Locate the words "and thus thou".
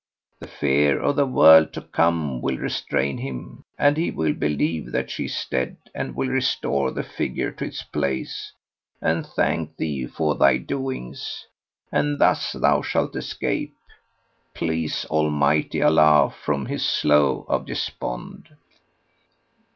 11.91-12.81